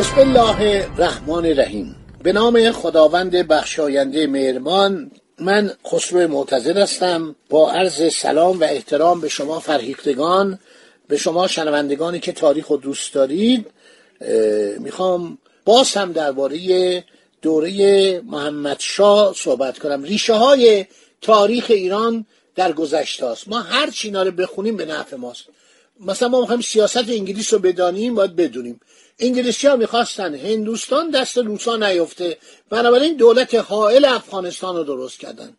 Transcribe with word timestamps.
بسم 0.00 0.18
الله 0.18 0.86
الرحمن 0.96 1.46
الرحیم. 1.46 1.96
به 2.22 2.32
نام 2.32 2.72
خداوند 2.72 3.36
بخشاینده 3.36 4.26
مهربان 4.26 5.10
من 5.38 5.72
خسرو 5.86 6.28
معتزد 6.28 6.76
هستم. 6.76 7.36
با 7.50 7.72
عرض 7.72 8.14
سلام 8.14 8.60
و 8.60 8.64
احترام 8.64 9.20
به 9.20 9.28
شما 9.28 9.60
فرهیختگان 9.60 10.58
به 11.08 11.16
شما 11.16 11.46
شنوندگانی 11.46 12.20
که 12.20 12.32
تاریخ 12.32 12.66
رو 12.66 12.76
دوست 12.76 13.14
دارید 13.14 13.66
می‌خوام 14.78 15.38
باز 15.64 15.94
هم 15.94 16.12
درباره 16.12 17.04
دوره 17.42 18.20
محمد 18.20 18.76
شاه 18.78 19.34
صحبت 19.36 19.78
کنم. 19.78 20.02
ریشه 20.02 20.34
های 20.34 20.86
تاریخ 21.22 21.66
ایران 21.68 22.26
در 22.54 22.72
گذشته 22.72 23.26
است. 23.26 23.48
ما 23.48 23.60
هر 23.60 23.90
چی 23.90 24.10
رو 24.10 24.30
بخونیم 24.30 24.76
به 24.76 24.84
نفع 24.84 25.16
ماست. 25.16 25.44
مثلا 26.00 26.28
ما 26.28 26.40
می‌خوایم 26.40 26.60
سیاست 26.60 26.96
انگلیس 26.96 27.52
رو 27.52 27.58
بدانیم 27.58 28.14
باید 28.14 28.36
بدونیم. 28.36 28.80
انگلیسی 29.18 29.66
ها 29.66 29.76
می‌خواستن 29.76 30.34
هندوستان 30.34 31.10
دست 31.10 31.38
روسا 31.38 31.76
نیفته 31.76 32.36
بنابراین 32.70 33.16
دولت 33.16 33.54
حائل 33.54 34.04
افغانستان 34.04 34.76
رو 34.76 34.84
درست 34.84 35.20
کردن. 35.20 35.56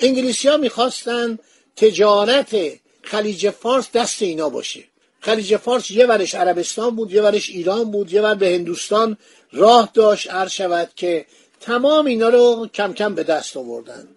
انگلیسی 0.00 0.48
ها 0.48 0.56
می‌خواستن 0.56 1.38
تجارت 1.76 2.56
خلیج 3.02 3.50
فارس 3.50 3.90
دست 3.94 4.22
اینا 4.22 4.48
باشه. 4.48 4.84
خلیج 5.20 5.56
فارس 5.56 5.90
یه 5.90 6.06
ورش 6.06 6.34
عربستان 6.34 6.96
بود 6.96 7.12
یه 7.12 7.22
ورش 7.22 7.50
ایران 7.50 7.90
بود 7.90 8.12
یه 8.12 8.22
ور 8.22 8.34
به 8.34 8.46
هندوستان 8.46 9.16
راه 9.52 9.90
داشت 9.94 10.30
عرض 10.30 10.50
شود 10.50 10.90
که 10.96 11.26
تمام 11.60 12.06
اینا 12.06 12.28
رو 12.28 12.68
کم 12.74 12.92
کم 12.92 13.14
به 13.14 13.22
دست 13.22 13.56
آوردن. 13.56 14.08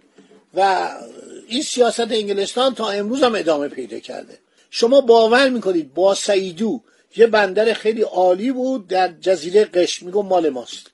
و 0.53 0.89
این 1.47 1.61
سیاست 1.61 1.99
انگلستان 1.99 2.75
تا 2.75 2.89
امروز 2.89 3.23
هم 3.23 3.35
ادامه 3.35 3.67
پیدا 3.67 3.99
کرده. 3.99 4.42
شما 4.75 5.01
باور 5.01 5.49
می‌کنید 5.49 5.93
با 5.93 6.15
سیدو 6.15 6.81
یه 7.15 7.27
بندر 7.27 7.73
خیلی 7.73 8.01
عالی 8.01 8.51
بود 8.51 8.87
در 8.87 9.13
جزیره 9.21 9.65
قش 9.65 10.03
میگم 10.03 10.25
مال 10.25 10.49
ماست. 10.49 10.87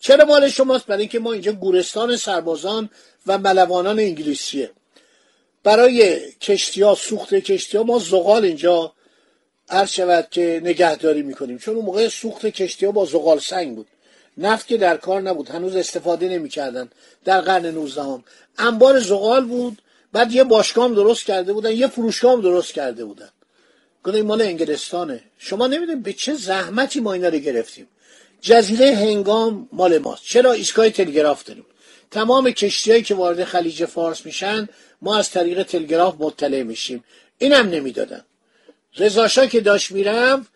چرا 0.00 0.24
مال 0.24 0.48
شماست؟ 0.48 0.86
برای 0.86 1.00
اینکه 1.00 1.18
ما 1.18 1.32
اینجا 1.32 1.52
گورستان 1.52 2.16
سربازان 2.16 2.90
و 3.26 3.38
ملوانان 3.38 3.98
انگلیسیه. 3.98 4.70
برای 5.62 6.20
کشتی 6.40 6.82
ها 6.82 6.94
سوخت 6.94 7.34
کشتی 7.34 7.76
ها 7.76 7.82
ما 7.82 7.98
زغال 7.98 8.44
اینجا 8.44 8.92
عرض 9.68 9.90
شود 9.90 10.28
که 10.30 10.60
نگهداری 10.64 11.22
می‌کنیم. 11.22 11.58
چون 11.58 11.76
اون 11.76 11.84
موقع 11.84 12.08
سوخت 12.08 12.46
کشتی 12.46 12.86
ها 12.86 12.92
با 12.92 13.04
زغال 13.04 13.38
سنگ 13.38 13.76
بود. 13.76 13.86
نفت 14.38 14.66
که 14.66 14.76
در 14.76 14.96
کار 14.96 15.20
نبود. 15.20 15.48
هنوز 15.48 15.76
استفاده 15.76 16.28
نمی‌کردن. 16.28 16.90
در 17.24 17.40
قرن 17.40 17.66
19 17.66 18.02
هم. 18.02 18.24
انبار 18.58 18.98
زغال 18.98 19.44
بود. 19.44 19.82
بعد 20.12 20.32
یه 20.32 20.44
باشگاه 20.44 20.88
درست 20.88 21.24
کرده 21.24 21.52
بودن 21.52 21.72
یه 21.72 21.86
فروشگاه 21.86 22.40
درست 22.40 22.72
کرده 22.72 23.04
بودن. 23.04 23.28
گفتم 24.04 24.22
مال 24.22 24.42
انگلستانه. 24.42 25.22
شما 25.38 25.66
نمی‌دونید 25.66 26.02
به 26.02 26.12
چه 26.12 26.34
زحمتی 26.34 27.00
ما 27.00 27.12
اینا 27.12 27.28
رو 27.28 27.38
گرفتیم. 27.38 27.88
جزیره 28.40 28.94
هنگام 28.94 29.68
مال 29.72 29.98
ماست. 29.98 30.22
چرا 30.24 30.52
ایستگاه 30.52 30.90
تلگراف 30.90 31.44
داریم؟ 31.44 31.66
تمام 32.10 32.50
کشتیهایی 32.50 33.02
که 33.02 33.14
وارد 33.14 33.44
خلیج 33.44 33.84
فارس 33.84 34.26
میشن 34.26 34.68
ما 35.02 35.16
از 35.18 35.30
طریق 35.30 35.62
تلگراف 35.62 36.14
مطلع 36.18 36.62
میشیم. 36.62 37.04
اینم 37.38 37.68
نمی‌دادن. 37.68 38.24
رضا 38.96 39.46
که 39.46 39.60
داشت 39.60 39.90
میرم 39.90 40.46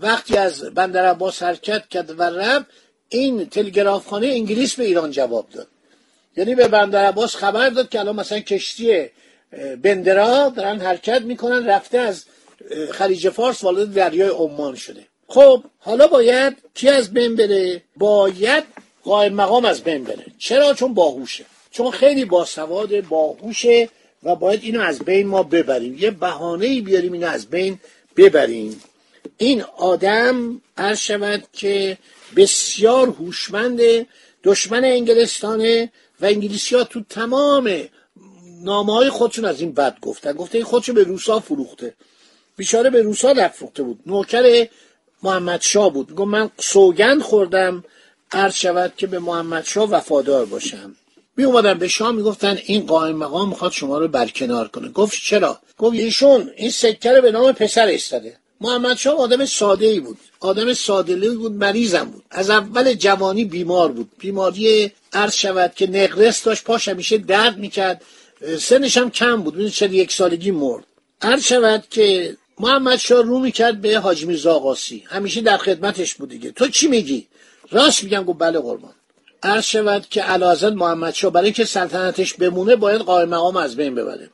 وقتی 0.00 0.36
از 0.36 0.62
بندر 0.74 1.06
عباس 1.06 1.42
حرکت 1.42 1.88
کرد 1.88 2.20
و 2.20 2.22
رفت 2.22 2.66
این 3.08 3.48
تلگراف 3.48 4.06
خانه 4.06 4.26
انگلیس 4.26 4.74
به 4.74 4.84
ایران 4.84 5.10
جواب 5.10 5.50
داد. 5.50 5.68
یعنی 6.36 6.54
به 6.54 6.68
بندر 6.68 7.04
عباس 7.04 7.36
خبر 7.36 7.68
داد 7.68 7.88
که 7.88 8.00
الان 8.00 8.16
مثلا 8.16 8.40
کشتی 8.40 9.06
بندرا 9.82 10.48
دارن 10.56 10.80
حرکت 10.80 11.22
می‌کنن 11.22 11.66
رفته 11.66 11.98
از 11.98 12.24
خلیج 12.92 13.28
فارس 13.28 13.64
وارد 13.64 13.94
دریای 13.94 14.28
عمان 14.28 14.74
شده. 14.74 15.06
خب 15.28 15.64
حالا 15.78 16.06
باید 16.06 16.56
کی 16.74 16.88
از 16.88 17.12
بین 17.12 17.36
بره؟ 17.36 17.82
باید 17.96 18.64
قائم 19.04 19.34
مقام 19.34 19.64
از 19.64 19.82
بین 19.82 20.04
بره. 20.04 20.26
چرا؟ 20.38 20.74
چون 20.74 20.94
باهوشه. 20.94 21.44
چون 21.70 21.90
خیلی 21.90 22.24
باسواد 22.24 23.00
باهوشه 23.00 23.88
و 24.22 24.36
باید 24.36 24.60
اینو 24.62 24.80
از 24.80 24.98
بین 24.98 25.26
ما 25.26 25.42
ببریم. 25.42 25.96
یه 25.98 26.10
بهانه 26.10 26.66
ای 26.66 26.80
بیاریم 26.80 27.12
اینو 27.12 27.26
از 27.26 27.46
بین 27.46 27.80
ببریم. 28.16 28.82
این 29.38 29.62
آدم 29.62 30.60
عرض 30.76 30.98
شود 30.98 31.44
که 31.52 31.98
بسیار 32.36 33.08
هوشمند 33.08 33.80
دشمن 34.44 34.84
انگلستانه 34.84 35.92
و 36.24 36.26
انگلیسی 36.26 36.76
ها 36.76 36.84
تو 36.84 37.00
تمام 37.08 37.70
نامه 38.62 38.92
های 38.92 39.10
خودشون 39.10 39.44
از 39.44 39.60
این 39.60 39.72
بد 39.72 40.00
گفتن. 40.00 40.32
گفته 40.32 40.58
این 40.58 40.64
خودشو 40.64 40.92
به 40.92 41.02
روسا 41.02 41.40
فروخته. 41.40 41.94
بیچاره 42.56 42.90
به 42.90 43.02
روسا 43.02 43.32
نفروخته 43.32 43.82
بود. 43.82 44.00
نوکر 44.06 44.68
محمد 45.22 45.60
شاه 45.60 45.92
بود. 45.92 46.10
میگم 46.10 46.28
من 46.28 46.50
سوگند 46.58 47.22
خوردم 47.22 47.84
عرض 48.32 48.54
شود 48.54 48.92
که 48.96 49.06
به 49.06 49.18
محمد 49.18 49.64
شاه 49.64 49.90
وفادار 49.90 50.44
باشم. 50.44 50.96
می 51.36 51.44
اومدن 51.44 51.78
به 51.78 51.88
شاه 51.88 52.12
می‌گفتن 52.12 52.58
این 52.64 52.86
قائم 52.86 53.16
مقام 53.16 53.48
می‌خواد 53.48 53.72
شما 53.72 53.98
رو 53.98 54.08
برکنار 54.08 54.68
کنه. 54.68 54.88
گفت 54.88 55.18
چرا؟ 55.22 55.60
گفت 55.78 55.94
ایشون 55.94 56.50
این 56.56 56.70
سکه 56.70 57.12
رو 57.12 57.22
به 57.22 57.32
نام 57.32 57.52
پسر 57.52 57.88
استاده 57.88 58.36
محمد 58.64 58.96
شاه 58.96 59.14
آدم 59.14 59.44
ساده 59.44 59.86
ای 59.86 60.00
بود. 60.00 60.18
آدم 60.40 60.72
ساده 60.72 61.30
بود 61.30 61.52
مریضم 61.52 62.04
بود. 62.04 62.22
از 62.30 62.50
اول 62.50 62.94
جوانی 62.94 63.44
بیمار 63.44 63.92
بود. 63.92 64.10
بیماری 64.18 64.92
عرض 65.12 65.34
شود 65.34 65.72
که 65.76 65.86
نقرس 65.86 66.42
داشت 66.42 66.64
پاش 66.64 66.88
همیشه 66.88 67.18
درد 67.18 67.58
می‌کرد. 67.58 68.02
سنش 68.60 68.96
هم 68.96 69.10
کم 69.10 69.42
بود 69.42 69.54
ببینید 69.54 69.72
چه 69.72 69.94
یک 69.94 70.12
سالگی 70.12 70.50
مرد. 70.50 70.84
عرض 71.22 71.42
شود 71.42 71.84
که 71.90 72.36
محمد 72.60 72.98
شاه 72.98 73.22
رو 73.22 73.38
می‌کرد 73.38 73.80
به 73.80 73.98
حاج 73.98 74.24
میرزا 74.26 74.54
آقاسی. 74.54 75.04
همیشه 75.06 75.40
در 75.40 75.56
خدمتش 75.56 76.14
بود 76.14 76.28
دیگه. 76.28 76.50
تو 76.50 76.68
چی 76.68 76.88
میگی؟ 76.88 77.26
راست 77.70 78.04
میگم 78.04 78.24
گفت 78.24 78.38
بله 78.38 78.58
قربان. 78.58 78.94
عرض 79.42 79.64
شود 79.64 80.06
که 80.10 80.22
علازت 80.22 80.72
محمد 80.72 81.14
شاه 81.14 81.32
برای 81.32 81.52
که 81.52 81.64
سلطنتش 81.64 82.34
بمونه 82.34 82.76
باید 82.76 83.00
قائم 83.00 83.28
مقام 83.28 83.56
از 83.56 83.76
بین 83.76 83.94
ببره. 83.94 84.30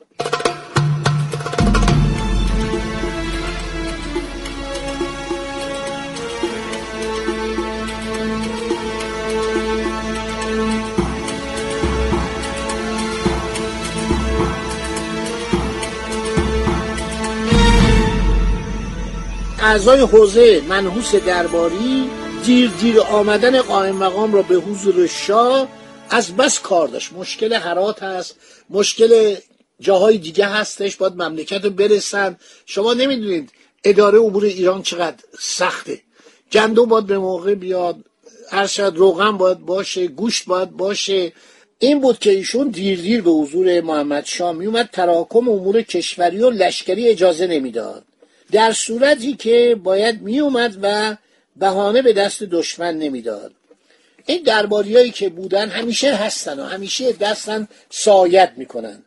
اعضای 19.71 19.99
حوزه 19.99 20.61
منحوس 20.69 21.15
درباری 21.15 22.09
دیر 22.45 22.69
دیر 22.81 22.99
آمدن 22.99 23.61
قائم 23.61 23.95
مقام 23.95 24.33
را 24.33 24.41
به 24.41 24.55
حضور 24.55 25.07
شاه 25.07 25.67
از 26.09 26.35
بس 26.35 26.59
کار 26.59 26.87
داشت. 26.87 27.13
مشکل 27.13 27.53
حرات 27.53 28.03
هست 28.03 28.35
مشکل 28.69 29.35
جاهای 29.79 30.17
دیگه 30.17 30.45
هستش 30.45 30.95
باید 30.95 31.13
مملکت 31.13 31.63
رو 31.63 31.69
برسن. 31.69 32.37
شما 32.65 32.93
نمی‌دونید 32.93 33.49
اداره 33.83 34.19
امور 34.19 34.45
ایران 34.45 34.81
چقدر 34.81 35.17
سخته. 35.39 36.01
گندم 36.51 36.85
باید 36.85 37.05
به 37.05 37.17
موقع 37.17 37.55
بیاد 37.55 37.95
ارشد 38.51 38.93
روغن 38.95 39.31
باید 39.31 39.59
باشه 39.59 40.07
گوشت 40.07 40.45
باید 40.45 40.69
باشه. 40.69 41.33
این 41.79 42.01
بود 42.01 42.19
که 42.19 42.29
ایشون 42.29 42.67
دیر 42.67 43.01
دیر 43.01 43.21
به 43.21 43.31
حضور 43.31 43.81
محمد 43.81 44.25
شاه 44.25 44.51
میومد 44.51 44.89
تراکم 44.93 45.49
امور 45.49 45.81
کشوری 45.81 46.39
و 46.39 46.49
لشکری 46.49 47.09
اجازه 47.09 47.47
نمی‌داد. 47.47 48.03
در 48.51 48.71
صورتی 48.71 49.33
که 49.33 49.77
باید 49.83 50.21
میومد 50.21 50.77
و 50.81 51.17
بهانه 51.55 52.01
به 52.01 52.13
دست 52.13 52.43
دشمن 52.43 52.97
نمی‌داد. 52.97 53.51
این 54.25 54.43
درباریایی 54.43 55.11
که 55.11 55.29
بودن 55.29 55.69
همیشه 55.69 56.15
هستن 56.15 56.59
و 56.59 56.63
همیشه 56.63 57.11
دستن 57.11 57.67
سایت 57.89 58.51
می‌کنن. 58.57 59.03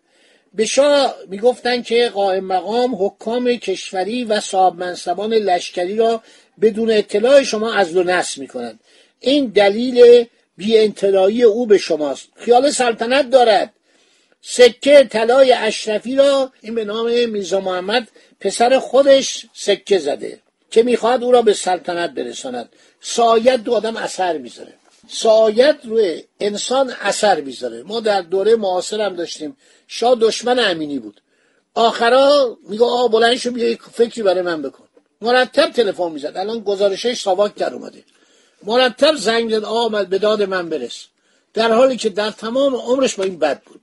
به 0.54 0.64
شاه 0.64 1.14
می‌گفتن 1.28 1.82
که 1.82 2.08
قائم 2.14 2.44
مقام 2.44 2.94
حکام 2.94 3.56
کشوری 3.56 4.24
و 4.24 4.40
صاحب 4.40 4.78
منصبان 4.78 5.34
لشکری 5.34 5.96
را 5.96 6.22
بدون 6.60 6.90
اطلاع 6.90 7.42
شما 7.42 7.74
از 7.74 7.96
و 7.96 8.02
نس 8.02 8.38
می‌کنند. 8.38 8.80
این 9.20 9.46
دلیل 9.46 10.24
بی 10.56 10.78
انطلاعی 10.78 11.42
او 11.42 11.66
به 11.66 11.78
شماست. 11.78 12.28
خیال 12.36 12.70
سلطنت 12.70 13.30
دارد. 13.30 13.72
سکه 14.46 15.04
طلای 15.04 15.52
اشرفی 15.52 16.16
را 16.16 16.52
این 16.60 16.74
به 16.74 16.84
نام 16.84 17.06
میرزا 17.28 17.60
محمد 17.60 18.08
پسر 18.40 18.78
خودش 18.78 19.46
سکه 19.54 19.98
زده 19.98 20.40
که 20.70 20.82
می‌خواد 20.82 21.24
او 21.24 21.32
را 21.32 21.42
به 21.42 21.52
سلطنت 21.52 22.10
برساند. 22.10 22.68
سایت 23.00 23.56
دو 23.56 23.74
آدم 23.74 23.96
اثر 23.96 24.38
می‌ذاره. 24.38 24.74
سایت 25.08 25.78
روی 25.84 26.22
انسان 26.40 26.94
اثر 27.00 27.40
می‌ذاره. 27.40 27.82
ما 27.82 28.00
در 28.00 28.22
دوره 28.22 28.56
معاصر 28.56 29.00
هم 29.00 29.16
داشتیم. 29.16 29.56
شاه 29.88 30.14
دشمن 30.20 30.58
امینی 30.58 30.98
بود. 30.98 31.20
آخرا 31.74 32.58
میگه 32.68 32.84
آقا 32.84 33.08
بلند 33.08 33.36
شو 33.36 33.50
بیا 33.50 33.76
فکری 33.92 34.22
برای 34.22 34.42
من 34.42 34.62
بکن. 34.62 34.84
مرتب 35.20 35.70
تلفن 35.70 36.12
می‌زد. 36.12 36.36
الان 36.36 36.60
گزارشش 36.60 37.20
ساواک 37.20 37.54
در 37.54 37.74
اومده. 37.74 38.04
مرتب 38.62 39.16
زنگ 39.16 39.50
زد 39.50 39.64
آمد 39.64 40.08
به 40.08 40.18
داد 40.18 40.42
من 40.42 40.68
برس. 40.68 41.04
در 41.54 41.72
حالی 41.72 41.96
که 41.96 42.08
در 42.08 42.30
تمام 42.30 42.74
عمرش 42.74 43.14
با 43.14 43.24
این 43.24 43.38
بد 43.38 43.62
بود. 43.62 43.80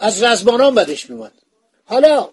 از 0.00 0.22
رزمانان 0.22 0.74
بدش 0.74 1.10
میومد 1.10 1.32
حالا 1.84 2.28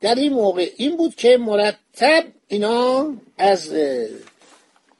در 0.00 0.14
این 0.14 0.32
موقع 0.32 0.70
این 0.76 0.96
بود 0.96 1.14
که 1.14 1.36
مرتب 1.36 2.24
اینا 2.48 3.14
از 3.38 3.72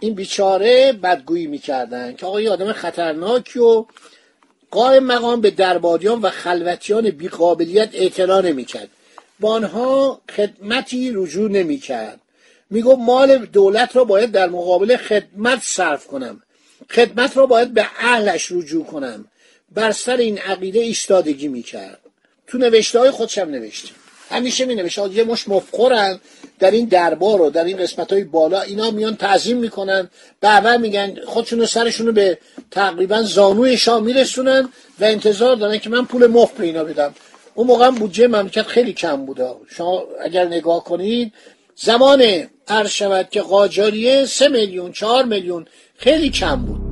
این 0.01 0.15
بیچاره 0.15 0.93
بدگویی 0.93 1.47
می‌کردن 1.47 2.15
که 2.17 2.27
آقا 2.27 2.41
یه 2.41 2.51
آدم 2.51 2.73
خطرناکی 2.73 3.59
و 3.59 3.85
قائم 4.71 5.05
مقام 5.05 5.41
به 5.41 5.51
درباریان 5.51 6.21
و 6.21 6.31
خلوتیان 6.31 7.11
بیقابلیت 7.11 7.89
اعتنا 7.93 8.41
نمی‌کرد. 8.41 8.89
با 9.41 9.53
آنها 9.53 10.21
خدمتی 10.37 11.13
رجوع 11.15 11.51
نمی‌کرد. 11.51 12.21
میگو 12.71 12.97
مال 12.97 13.37
دولت 13.47 13.97
را 13.97 14.05
باید 14.05 14.31
در 14.31 14.49
مقابل 14.49 14.97
خدمت 14.97 15.63
صرف 15.63 16.07
کنم. 16.07 16.43
خدمت 16.91 17.37
را 17.37 17.47
باید 17.47 17.75
به 17.75 17.87
اهلش 17.99 18.53
رجوع 18.53 18.85
کنم. 18.85 19.25
بر 19.71 19.93
سر 19.93 20.17
این 20.17 20.39
عقیده 20.39 20.81
ایستادگی 20.81 21.49
می‌کرد. 21.49 21.99
تو 22.47 22.59
نوشته 22.59 22.99
های 22.99 23.11
خودشم 23.11 23.49
نوشته. 23.49 23.89
همیشه 24.31 24.65
می 24.65 24.75
نوشته 24.75 25.15
یه 25.15 25.25
مش 25.25 25.49
مفخورن 25.49 26.21
در 26.59 26.71
این 26.71 26.87
دربار 26.87 27.41
و 27.41 27.51
در 27.51 27.65
این 27.65 27.77
قسمت 27.77 28.13
های 28.13 28.25
بالا 28.25 28.61
اینا 28.61 28.91
میان 28.91 29.17
تعظیم 29.17 29.57
می‌کنن 29.57 30.11
بعد 30.41 30.67
میگن 30.67 31.17
خودشونو 31.27 31.67
سرشونو 31.67 32.13
به 32.13 32.39
تقریبا 32.71 33.23
زانوی 33.23 33.77
شاه 33.77 34.01
میرسونن 34.01 34.69
و 35.01 35.05
انتظار 35.05 35.57
دارن 35.57 35.79
که 35.79 35.91
من 35.91 36.05
پول 36.05 36.27
مفت 36.27 36.57
به 36.57 36.65
اینا 36.65 36.85
بدم. 36.85 37.15
اون 37.55 37.67
موقع 37.67 37.91
بودجه 37.91 38.27
مملکت 38.27 38.67
خیلی 38.67 38.93
کم 38.93 39.27
بوده. 39.27 39.51
شما 39.69 40.05
اگر 40.21 40.45
نگاه 40.45 40.85
کنید 40.85 41.33
زمان 41.77 42.49
عرض 42.69 42.91
شود 42.91 43.31
که 43.31 43.43
قاجاریه 43.43 44.25
سه 44.25 44.49
میلیون 44.49 44.93
چهار 44.93 45.25
میلیون 45.25 45.67
خیلی 45.97 46.31
کم 46.31 46.57
بود. 46.57 46.90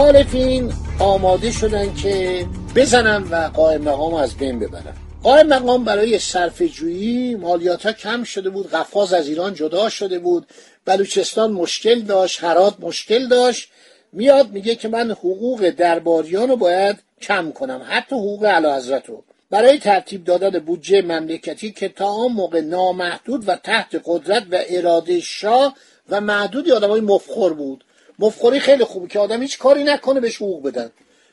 مخالفین 0.00 0.72
آماده 0.98 1.50
شدن 1.50 1.94
که 1.94 2.46
بزنن 2.76 3.22
و 3.30 3.50
قائم 3.54 3.82
مقام 3.82 4.14
از 4.14 4.36
بین 4.36 4.58
ببرن. 4.58 4.94
قائم 5.22 5.46
مقام 5.46 5.84
برای 5.84 6.18
صرف 6.18 6.62
جویی 6.62 7.34
مالیات 7.34 7.86
ها 7.86 7.92
کم 7.92 8.24
شده 8.24 8.50
بود 8.50 8.70
قفاز 8.70 9.12
از 9.12 9.28
ایران 9.28 9.54
جدا 9.54 9.88
شده 9.88 10.18
بود. 10.18 10.46
بلوچستان 10.84 11.52
مشکل 11.52 12.00
داشت 12.00 12.44
هرات 12.44 12.74
مشکل 12.80 13.28
داشت. 13.28 13.68
میاد 14.12 14.50
میگه 14.50 14.74
که 14.74 14.88
من 14.88 15.10
حقوق 15.10 15.70
درباریان 15.70 16.48
رو 16.48 16.56
باید 16.56 16.96
کم 17.22 17.52
کنم 17.52 17.82
حتی 17.88 18.16
حقوق 18.16 18.44
اعلی 18.44 19.00
رو. 19.06 19.24
برای 19.50 19.78
ترتیب 19.78 20.24
دادن 20.24 20.58
بودجه 20.58 21.02
مملکتی 21.02 21.72
که 21.72 21.88
تا 21.88 22.06
آن 22.06 22.32
موقع 22.32 22.60
نامحدود 22.60 23.48
و 23.48 23.56
تحت 23.56 24.02
قدرت 24.04 24.42
و 24.50 24.58
اراده 24.68 25.20
شاه 25.20 25.76
و 26.08 26.20
معدودی 26.20 26.72
آدمای 26.72 27.00
مفخور 27.00 27.54
بود. 27.54 27.84
مفخوری 28.20 28.60
خیلی 28.60 28.84
خوبه 28.84 29.08
که 29.08 29.18
آدم 29.18 29.42
هیچ 29.42 29.58
کاری 29.58 29.84
نکنه 29.84 30.20
بهش 30.20 30.36
حقوق 30.36 30.62
بدن. 30.62 30.90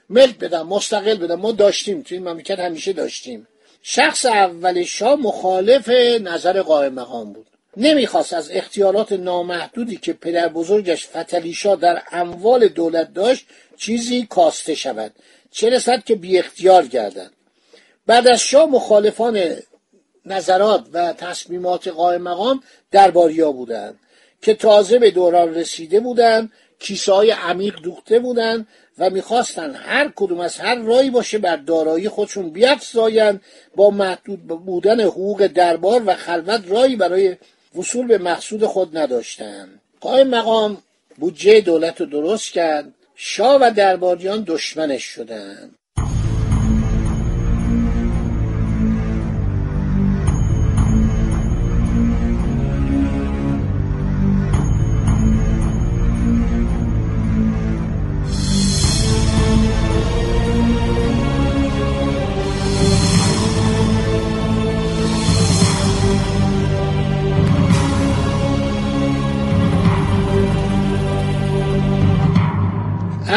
ملک 0.10 0.38
بدن 0.38 0.62
مستقل 0.62 1.18
بدن. 1.18 1.36
ما 1.36 1.52
داشتیم 1.52 2.02
تو 2.02 2.16
این 2.16 2.28
مملکت 2.28 2.60
همیشه 2.60 2.94
داشتیم. 2.94 3.48
شخص 3.82 4.26
اول 4.26 4.84
شاه 4.84 5.16
مخالف 5.16 5.90
نظر 6.22 6.62
قائم 6.62 6.94
مقام 6.94 7.34
بود. 7.34 7.48
نمی‌خواست 7.78 8.34
از 8.34 8.52
اختیارات 8.52 9.12
نامحدودی 9.12 9.98
که 9.98 10.14
پدر 10.14 10.48
بزرگش 10.48 11.08
فتلیشا 11.08 11.76
در 11.76 12.02
اموال 12.12 12.68
دولت 12.68 13.14
داشت 13.14 13.46
چیزی 13.78 14.28
کاسته 14.30 14.76
شود. 14.76 15.12
چه 15.52 15.70
رسد 15.70 16.04
که 16.04 16.16
بی 16.16 16.40
اختیار 16.40 16.86
گردد. 16.86 17.32
بعد 18.08 18.28
از 18.28 18.40
شاه 18.40 18.70
مخالفان 18.70 19.56
نظرات 20.26 20.86
و 20.94 21.14
تصمیمات 21.14 21.88
قائم 21.88 22.22
مقام 22.22 22.64
درباریا 22.92 23.52
بودند 23.52 24.00
که 24.42 24.54
تازه 24.54 25.00
به 25.00 25.12
دوران 25.12 25.56
رسیده 25.56 26.00
بودند 26.00 26.52
کیسه 26.80 27.14
های 27.14 27.32
عمیق 27.32 27.82
دوخته 27.82 28.20
بودند 28.20 28.68
و 28.98 29.10
می‌خواستن 29.10 29.76
هر 29.76 30.12
کدوم 30.16 30.40
از 30.40 30.58
هر 30.58 30.76
رایی 30.76 31.10
باشه 31.10 31.38
بر 31.38 31.56
دارایی 31.56 32.10
خودشون 32.10 32.50
بیافزایند 32.50 33.42
با 33.76 33.90
محدود 33.90 34.48
بودن 34.48 35.02
حقوق 35.02 35.48
دربار 35.48 36.04
و 36.06 36.14
خلوت 36.14 36.62
رایی 36.68 36.96
برای 36.96 37.38
وصول 37.78 38.08
به 38.08 38.18
مقصود 38.18 38.66
خود 38.66 38.98
نداشتند. 38.98 39.82
قائم 40.02 40.28
مقام 40.28 40.78
بودجه 41.18 41.62
دولت 41.62 42.02
رو 42.02 42.06
درست 42.08 42.52
کرد. 42.52 42.94
شاه 43.16 43.62
و 43.62 43.72
درباریان 43.76 44.44
دشمنش 44.48 45.04
شدند. 45.04 45.76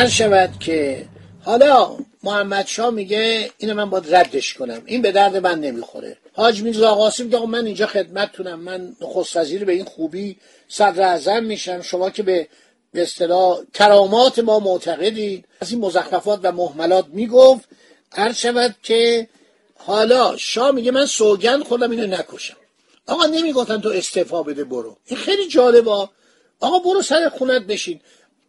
هر 0.00 0.08
شود 0.08 0.50
که 0.60 1.06
حالا 1.44 1.96
محمد 2.22 2.66
شاه 2.66 2.90
میگه 2.90 3.50
اینو 3.58 3.74
من 3.74 3.90
باید 3.90 4.14
ردش 4.14 4.54
کنم. 4.54 4.82
این 4.86 5.02
به 5.02 5.12
درد 5.12 5.36
من 5.36 5.60
نمی‌خوره. 5.60 6.16
حاج 6.32 6.62
میرزا 6.62 6.94
قاسم 6.94 7.24
میگه 7.24 7.46
من 7.46 7.66
اینجا 7.66 7.86
خدمتتونم. 7.86 8.60
من 8.60 8.96
نخست 9.00 9.36
وزیر 9.36 9.64
به 9.64 9.72
این 9.72 9.84
خوبی 9.84 10.36
صدر 10.68 11.02
اعظم 11.02 11.44
میشم. 11.44 11.82
شما 11.82 12.10
که 12.10 12.22
به 12.22 12.48
به 12.92 13.02
اصطلاح 13.02 13.58
کرامات 13.74 14.38
ما 14.38 14.58
معتقدید. 14.58 15.44
از 15.60 15.70
این 15.70 15.80
مزخرفات 15.80 16.40
و 16.42 16.52
محملات 16.52 17.06
می‌گفت. 17.08 17.68
هر 18.12 18.32
شود 18.32 18.74
که 18.82 19.28
حالا 19.74 20.36
شاه 20.36 20.70
میگه 20.70 20.90
من 20.90 21.06
سوگند 21.06 21.62
خودم 21.62 21.90
اینو 21.90 22.06
نکشم. 22.06 22.56
آقا 23.06 23.26
نمی‌گفتن 23.26 23.80
تو 23.80 23.88
استعفا 23.88 24.42
بده 24.42 24.64
برو. 24.64 24.96
این 25.06 25.18
خیلی 25.18 25.48
جالبه. 25.48 26.08
آقا 26.60 26.78
برو 26.78 27.02
سر 27.02 27.28
خونت 27.28 27.62
بشین. 27.62 28.00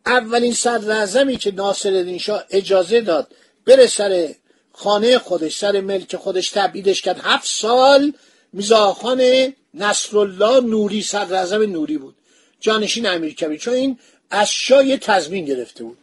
اولین 0.06 0.54
صدر 0.54 1.36
که 1.36 1.52
ناصر 1.52 2.18
شاه 2.18 2.44
اجازه 2.50 3.02
داد 3.02 3.36
بره 3.66 3.88
سر 3.88 4.36
خانه 4.74 5.18
خودش 5.18 5.58
سر 5.58 5.82
ملک 5.82 6.16
خودش 6.16 6.50
تبعیدش 6.50 7.02
کرد 7.02 7.22
هفت 7.24 7.48
سال 7.48 8.14
میزاخان 8.54 9.54
نصرالله 9.74 10.60
نوری 10.60 11.02
صدر 11.02 11.58
نوری 11.58 11.98
بود. 11.98 12.16
جانشین 12.60 13.08
امیر 13.08 13.34
کبیر. 13.34 13.60
چون 13.60 13.74
این 13.74 14.00
از 14.30 14.50
شاه 14.50 14.86
یه 14.86 14.98
گرفته 15.46 15.84
بود. 15.84 15.98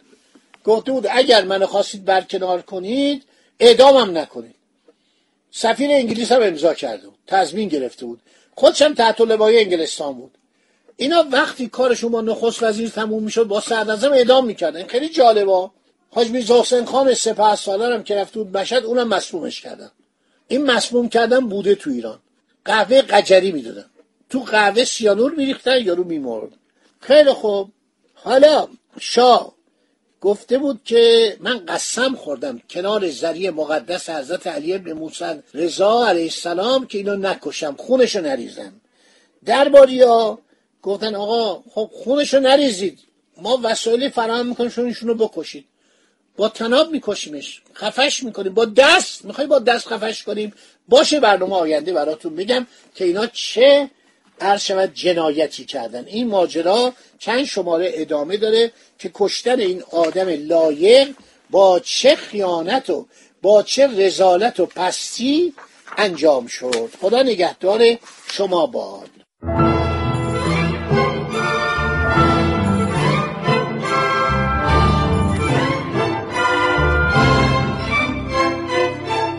گفته 0.65 0.93
بود 0.93 1.07
اگر 1.11 1.45
منو 1.45 1.67
خواستید 1.67 2.05
برکنار 2.05 2.63
کنید 2.63 3.25
اعدامم 3.61 4.19
نکنید. 4.19 4.55
سفیر 5.51 5.91
انگلیس 5.91 6.33
هم 6.33 6.43
امضا 6.43 6.75
کرده 6.75 7.07
بود. 7.07 7.19
تضمین 7.27 7.69
گرفته 7.69 8.07
بود. 8.07 8.21
خودش 8.55 8.83
هم 8.83 8.95
تحت 8.95 9.21
لوای 9.21 9.59
انگلستان 9.59 10.15
بود. 10.15 10.39
اینا 11.01 11.25
وقتی 11.33 11.69
کارشون 11.69 12.13
با 12.13 12.21
نخست 12.21 12.63
وزیر 12.63 12.89
تموم 12.89 13.23
می‌شد 13.23 13.45
با 13.45 13.61
سردازم 13.61 14.13
اعدام 14.13 14.47
می‌کردن. 14.47 14.87
خیلی 14.87 15.09
جالبا 15.09 15.71
حاج 16.11 16.31
میرزا 16.31 16.61
حسین 16.61 16.85
خان 16.85 17.15
سپه 17.15 17.57
سالار 17.57 17.93
هم 17.93 18.03
که 18.03 18.15
رفته 18.15 18.39
بود 18.39 18.57
مشهد 18.57 18.85
اونم 18.85 19.09
مسمومش 19.09 19.61
کردن. 19.61 19.91
این 20.49 20.71
مسموم 20.71 21.09
کردن 21.09 21.41
بوده 21.41 21.75
تو 21.75 21.91
ایران. 21.91 22.19
قهوه 22.65 23.03
قجری 23.03 23.53
می‌دادن. 23.53 23.85
تو 24.31 24.39
قهوه 24.41 24.85
سیانور 24.85 25.35
میریختن 25.35 25.85
یارو 25.85 26.05
میمرد. 26.05 26.51
خیلی 27.01 27.33
خوب. 27.33 27.71
حالا 28.15 28.69
شاه 29.01 29.53
گفته 30.21 30.59
بود 30.59 30.81
که 30.85 31.37
من 31.41 31.67
قسم 31.67 32.15
خوردم 32.15 32.61
کنار 32.71 33.09
زری 33.09 33.51
مقدس 33.51 34.11
حضرت 34.11 34.47
علی 34.47 34.75
ابن 34.75 34.93
موسی 34.93 35.25
رضا 35.55 36.07
علیه 36.09 36.23
السلام 36.23 36.87
که 36.87 36.99
اینو 36.99 37.17
نکشم 37.17 37.75
خونشو 37.79 38.21
نریزم. 38.21 38.73
درباریا 39.45 40.39
گفتن 40.83 41.15
آقا 41.15 41.63
خب 41.71 41.91
خونشو 41.93 42.41
نریزید. 42.41 42.99
ما 43.43 43.61
وسایلی 43.63 44.09
فراهم 44.09 44.47
می‌کنیم 44.47 44.71
شون 44.71 45.09
رو 45.09 45.15
بکشید. 45.15 45.65
با 46.37 46.49
تناب 46.49 46.91
میکشیمش 46.91 47.63
خفش 47.75 48.23
می‌کنیم. 48.23 48.55
با 48.55 48.65
دست 48.65 49.25
می‌خوای 49.25 49.47
با 49.47 49.59
دست 49.59 49.89
خفش 49.89 50.23
کنیم؟ 50.23 50.53
باشه 50.89 51.21
برنامه 51.21 51.57
آینده 51.57 51.93
براتون 51.93 52.37
بگم 52.37 52.67
که 52.95 53.05
اینا 53.05 53.27
چه 53.27 53.91
عرض 54.41 54.63
شود 54.63 54.95
جنایتی 54.95 55.65
کردن. 55.65 56.05
این 56.07 56.29
ماجرا 56.29 56.93
چند 57.19 57.45
شماره 57.45 57.91
ادامه 57.95 58.37
داره 58.37 58.73
که 58.99 59.11
کشتن 59.15 59.61
این 59.61 59.83
آدم 59.93 60.29
لایق 60.29 61.09
با 61.51 61.81
چه 61.81 62.17
خیانت 62.17 62.91
و 62.91 63.07
با 63.43 63.63
چه 63.63 63.87
رزالت 63.87 64.61
و 64.61 64.67
پستی 64.67 65.55
انجام 65.97 66.47
شد. 66.47 66.91
خدا 67.01 67.23
نگهدار 67.23 67.99
شما 68.33 68.67
باد. 68.67 69.11